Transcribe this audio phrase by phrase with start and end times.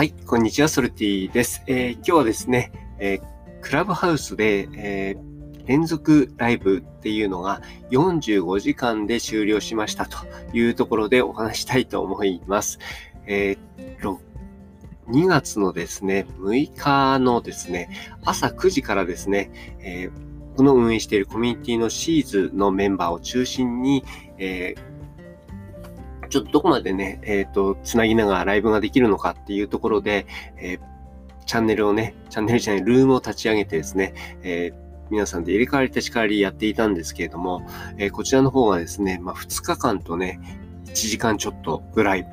[0.00, 1.62] はい、こんにちは、ソルティです。
[1.66, 3.20] えー、今日はですね、えー、
[3.60, 7.60] クラブハウスで、えー、連続ライブっていうのが
[7.90, 10.16] 45時間で終了しましたと
[10.54, 12.78] いうところでお話したいと思います。
[13.26, 14.18] えー、
[15.08, 17.90] 2月のですね、6日のですね、
[18.24, 20.12] 朝9時からですね、えー、
[20.52, 24.02] 僕の運営しているコミュニティのシーズのメンバーを中心に、
[24.38, 24.89] えー
[26.30, 30.80] ちょっとどこまでね、えっ、ー、と、つなぎながらライブができるのかっていうところで、えー、
[31.44, 34.74] チャンネルをね、チャンネルじゃない、ルームを立ち上げてですね、えー、
[35.10, 37.66] 皆さんで入れ替わり立ち替わりやっていたんですけれども、
[37.98, 40.40] え、こちらの方がですね、まあ、2日間とね、
[40.86, 42.26] 1時間ちょっとぐらい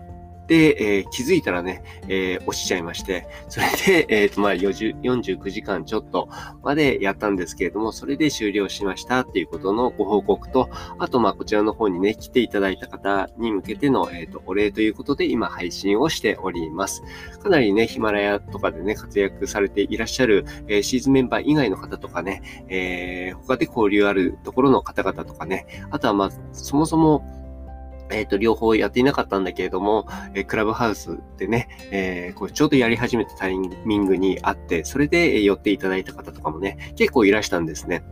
[0.48, 3.68] で、えー、気づいたらね、えー、落ちちゃいまして、それ
[4.06, 6.30] で、えっ、ー、と、まあ、49時間ちょっと
[6.64, 17.04] までやったんですけれども、それで終了しましたっていうことのご報告と、あと、ま、こちらの方にね、来ていただいた方に向けての、えっ、と、お礼ということで、今配信をしております。
[17.44, 27.47] かなりね、ヒマラヤとかでね、活躍されていらっしゃる、えシーズンメンバー以外の方とかね、え他で交流あるところの方々とかね、あとは、まあ、そもそも、
[28.12, 38.04] えっ、ー、と、両方やっていなかったんだけれども、えー、クラブハウスでね、えー、こうちょうどやり始めたタイミングにあって、それで寄っていただいた方とかもね、結構いらしたんですね。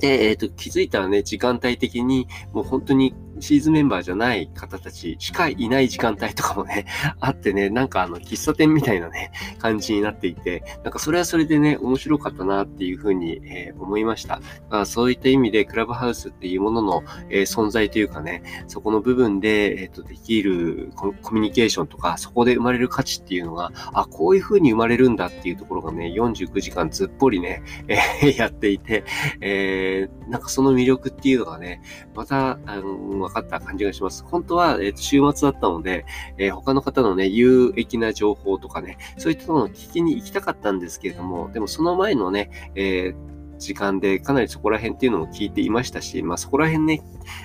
[0.00, 6.86] で、えっ、と、気づいたらね、時間帯的に、もう本当にシーズンメンバーじゃない方たちしかいない時間帯とかもね、
[7.20, 14.40] あってね、なんかあの、喫茶店みたいなね、感じになっていて、なんかそれはそれでね、面白かったなっていうふうに、えー、思いました。
[14.68, 29.04] まあ、そういった意味で、クラブハウスっていうものの、えー、存在というかね、そこの部分で、えっ、と、できるコミュニケーションとか、そこで生まれる価値っていうのが、あ、こういうふうに生まれるんだっていうところがね、49時間ずっぽりね、え、やっていて、
[29.40, 29.89] えー、
[30.28, 31.82] なんかその魅力っていうのがね、
[32.14, 34.24] また、あの、分かった感じがします。
[34.24, 36.06] 本当は、えー、週末だったので、
[36.38, 47.02] えー、他の方のね、有益な情報とかね、そういったものを聞きに行きたかったんですけれども、でもその前のね、えー時間でかなりそこら辺っていうのも聞いていましたし、まあそこら辺ね、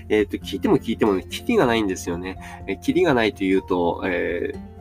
[0.08, 2.38] えっ、ー、と、聞いても聞いてもね、キリがないんですよね。
[2.68, 4.75] えー、キリがないというと、えー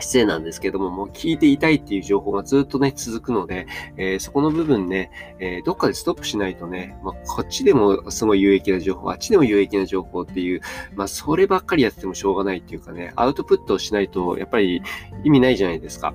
[0.00, 3.66] 失礼なんですけども、もう聞いていたいっていう情報がずっとね、続くので、
[3.96, 5.10] えー、そこの部分ね、
[5.40, 10.60] えー、どっかでストップしないとね、まあ、こっちでもすごい有益な情報、あっちでも有益な情報っていう、
[10.94, 14.82] まあ、そればっかりやっててもしょうがないっていうかね、アウトプットをしないと、やっぱり
[15.24, 16.14] 意味ないじゃないですか。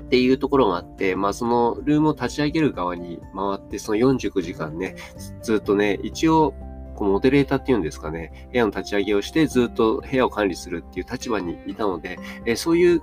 [0.00, 4.94] っていうところがあって、まあそのルームを立ち上げる側に回って、その49時間ね、
[5.42, 6.54] ずっとね、一応
[6.96, 13.02] こうモデレーターっていうんですかね、部屋の立ち上げをしてずっと部屋を管理するっていう立場にいたので、えそういう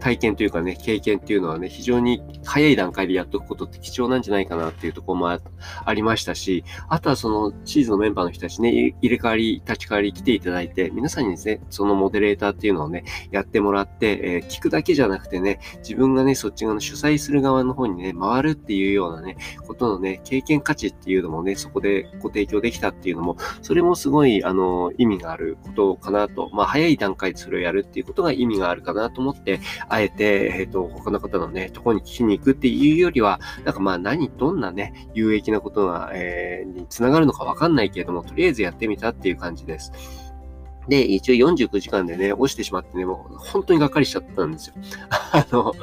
[0.00, 19.36] 体験というかね、経験っていうのはね、非常に早い段階でやっておくことって貴重なんじゃないかなっていうところもありましたし、あとはそのシーズのメンバーの人たちね、入れ替わり、立ち替わり来ていただいて、皆さんにですね、そのモデレーターっていうのをね、やってもらって、えー、聞くだけじゃなくてね、自分がね、そっち側の主催する側の方にね、回るっていうようなね、
[19.66, 39.92] ことのね、経験価値っていうのもね、そこでご提供できたっていうのも、それもすごい、あの、意味があることかなと、まあ、早い段階でそれをやるっていうことが意味があるかなと思って、あえて、えっ、ー、と、他の方のね、とこに聞きに行くっていうよりは、なんかまあ何、どんなね、有益なことが、えー、につながるのかわかんないけれども、とりあえずやってみたっていう感じです。
[40.88, 44.74] で、一応49時間でね、落ちてしまってね、もう本当にがっかりしちゃったんですよ。
[45.32, 45.74] あの、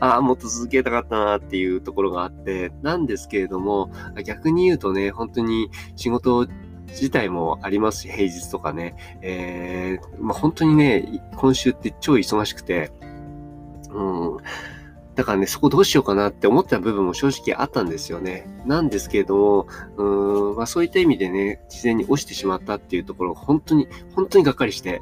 [0.00, 3.90] ああ、もっと続けたかったなっていうところがあって、なんですけれども、
[4.24, 6.46] 逆に言うとね、本当に仕事
[6.88, 12.92] 自体もありますし、平日とかね、えー、まあ、本当にね、今週って超忙しくて、
[15.14, 18.46] だからね、そこどうしようかなって思った部分も正直あったんですよね。
[18.66, 19.66] なんですけれども、
[19.96, 25.00] うーん、まあそういった意味でね、事前に落ちてしまったっていうところ、本当に、本当にがっかりして、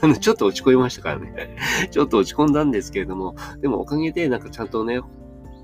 [0.00, 1.56] あの、 ちょっと落ち込みましたからね。
[1.90, 5.00] ちょっと落ち込んだんですけれども、でもおかげでなんかちゃんとね、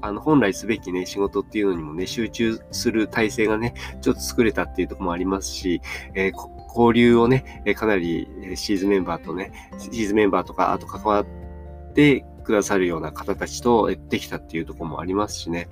[0.00, 5.80] あの、本来すべきね、仕事っていうのにもね、集中する体制がね、ちょっと作れたっていうところもありますし、
[6.14, 6.32] えー、
[6.68, 11.26] 交流をね、かなりシーズンメンバーとね、シーズンメンバーとか、あと関わっ
[11.94, 15.68] てくださるような方たちとできたっていうところもありますしね。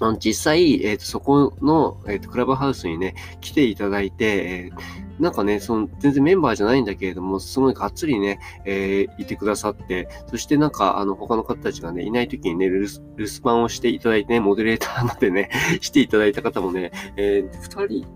[0.00, 12.86] あの実際、えーと、そこの、えーと、クラブハウスにね、来ていただいて、えー、なんかね、その、全然メンバーじゃないんだけれども、すごいがっつりね、えー、いてくださって、そしてなんか、あの、他の方たちがね、いない時にね、留
[13.16, 15.48] 守番をしていただいてね、モデレーターまでね、
[15.80, 18.06] していただいた方もね、えー、二人、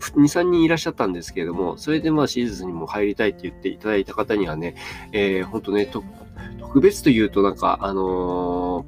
[0.00, 4.74] 2、3人いらっしゃったんですけれども、それでまあシーズンにも入りたいって言っていただいた方にはね、
[5.12, 5.86] えー、ほんとね、
[6.74, 8.84] 特別というとなんか、あの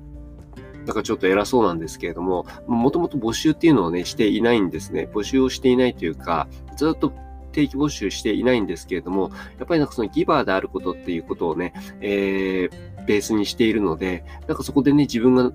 [0.57, 5.09] ー、なんかちょっと偉そうなんですけれども、もともと募集っていうのをね、していないんですね。
[5.15, 7.13] 募集をしていないというか、ずっと
[7.53, 9.31] 定期募集していないんですけれども、
[9.61, 15.53] やっぱりなんかそのギバーであることっていうことをね、えー、ベースにしているので、なんかそこでね、自分が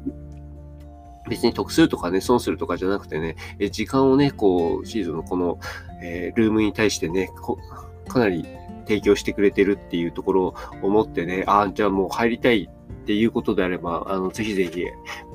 [1.30, 5.60] 別に得するとかね、損するとかじゃなくてね、え時間をね、こう、シーズンのこの、
[6.01, 7.30] えー、ルームに対してね、
[8.07, 8.45] かなり
[8.81, 12.69] 提供してくれてるっていうところを思ってね、ああ、じゃあもう入りたい
[13.01, 14.86] っていうことであれば、あの、ぜひぜひ、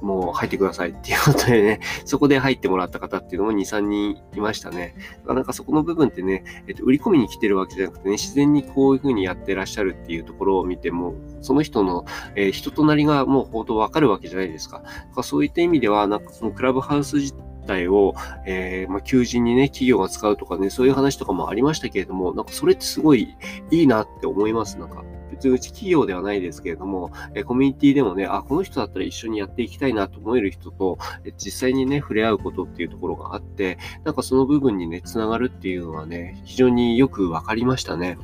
[0.01, 4.95] もう入ってくださいっていうことでね、 そこで入ってもらった方っていうのも2、3人いましたね。
[5.27, 12.05] なんかそこの部分ってね、えっと、売り込みに来てるわけじゃなくてね、自然にこういうふうにやってらっしゃるっていうところを見ても、その人の、
[12.37, 14.83] えー、人となりがもうほどわかるわけじゃないですか。
[15.15, 17.46] かそういった意味では、なんかそのクラブハウス自体
[17.89, 18.15] を、
[18.47, 23.37] えー、まあ、求人にね、企業が使うとかね、そういう話とかもありましたけれども、なんかそれってすごい
[23.71, 24.79] いいなって思います。
[24.79, 38.19] なんか、別にうち企業ではないですけれども、えコミュニティでもね、あ、この人だったら一緒にやっていきたいなと思える人と、え実際にね、触れ合うことっていうところがあって、なんかその部分にね、つながるっていうのはね、非常によくわかりましたね。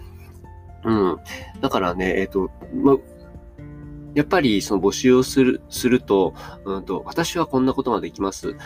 [0.85, 1.19] うん。
[1.61, 2.97] だからね、えっ、ー、と、ま、
[4.15, 6.35] やっぱりその募集をする、すると、
[6.65, 8.57] うんと、私はこんなことができます。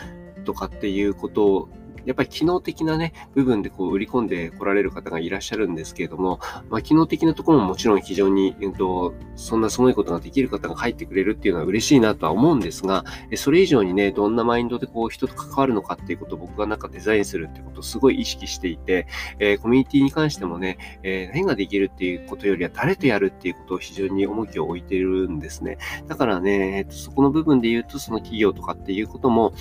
[0.47, 1.69] とかっていうことを
[2.07, 6.39] やっぱり機能的なね、部分でこう売り込んで来られる方がいらっしゃるんですけれども、
[6.69, 13.03] まあ、機能的なところももちろん非常に、えっと、そんなすごいことができる方が入ってくれるっていうのは嬉しいなとは思うんですが、
[13.35, 19.07] それ以上にね、どんなマインドでこう人と関わるのかっていうことを僕がなんかデザインするってことをすごい意識していて、
[19.39, 25.77] えー、コミュニティに関してもね、えー、何ができるっていうことよりは誰とやるっていうことを非常に重きを置いているんですね。
[26.07, 29.51] だからね、えっと、そこの部分で言うと、その企業とかっていうことも、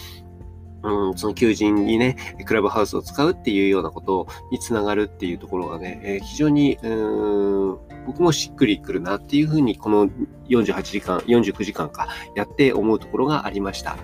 [0.86, 10.08] うん、その求人にね、クラブハウスを使うっていうようなことにつながるっていうところがね、えー、非常に、うん僕もしっくりくるなっていうふうに、この
[10.48, 13.96] 48時間、49時間か、やって思うところがありました。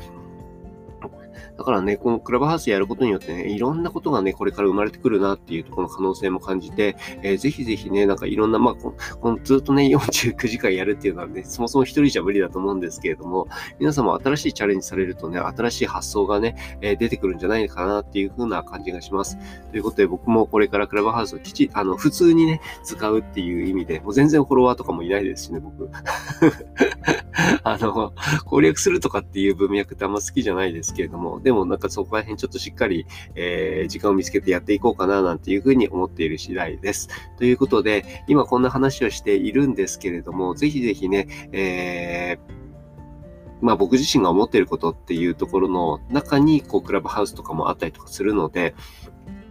[1.56, 19.36] だからね、このクラブハウスやることによってね、いろんなことがね、これから生まれてくるなっていうところの可能性も感じて、えー、ぜひぜひね、なんかいろんな、まあこの、ずっとね、49時間やるっていうのはね、そもそも一人じゃ無理だと思うんですけれども、皆さんも新しいチャレンジされるとね、新しい発想がね、えー、出てくるんじゃないかなっていう風な感じがします。
[19.70, 25.90] ということで、僕もこれからクラブハウスをきち、あの、普通にね、使うっていう意味で、もう全然フォロワーとかもいないですしね、僕。
[27.64, 28.12] あの、
[28.44, 37.08] 攻略するとかっていう文脈ってあんま好きじゃないですけれども、でもなんかそこら辺ちょっとしっかり、えー、時間を見つけてやっていこうかななんていうふうに思っている次第です。
[37.38, 42.62] ということで、今こんな話をしているんですけれども、ぜひぜひね、えー
[43.62, 48.74] まあ僕自身が思っていることっていうところの中に、こう、クラブハウスとかもあったりとかするので、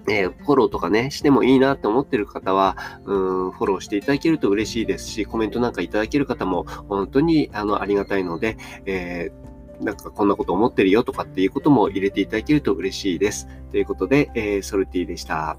[0.09, 9.40] えー、フォローとかね、してもいいなって思ってる方は、うん、フォローしていただけると嬉しいですし、コメントなんかいただける方も本当にあのありがたいので、えー、
[9.81, 13.47] なんかこんなこと思ってるよとかっていうことも入れていただけると嬉しいです。
[13.71, 15.57] ということで、えー、ソルティでした。